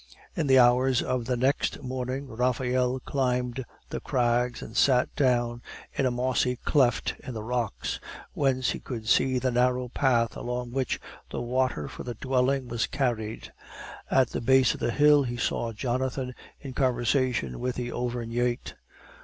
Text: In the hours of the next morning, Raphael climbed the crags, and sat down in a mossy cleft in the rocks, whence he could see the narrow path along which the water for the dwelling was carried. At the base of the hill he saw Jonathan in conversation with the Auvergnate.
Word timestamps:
In 0.35 0.47
the 0.47 0.57
hours 0.57 1.03
of 1.03 1.25
the 1.25 1.37
next 1.37 1.83
morning, 1.83 2.27
Raphael 2.27 2.99
climbed 2.99 3.63
the 3.91 3.99
crags, 3.99 4.63
and 4.63 4.75
sat 4.75 5.15
down 5.15 5.61
in 5.93 6.07
a 6.07 6.09
mossy 6.09 6.55
cleft 6.55 7.13
in 7.23 7.35
the 7.35 7.43
rocks, 7.43 7.99
whence 8.33 8.71
he 8.71 8.79
could 8.79 9.07
see 9.07 9.37
the 9.37 9.51
narrow 9.51 9.89
path 9.89 10.35
along 10.35 10.71
which 10.71 10.99
the 11.29 11.39
water 11.41 11.87
for 11.87 12.01
the 12.01 12.15
dwelling 12.15 12.67
was 12.67 12.87
carried. 12.87 13.53
At 14.09 14.31
the 14.31 14.41
base 14.41 14.73
of 14.73 14.79
the 14.79 14.89
hill 14.89 15.21
he 15.21 15.37
saw 15.37 15.71
Jonathan 15.71 16.33
in 16.59 16.73
conversation 16.73 17.59
with 17.59 17.75
the 17.75 17.91
Auvergnate. 17.91 18.73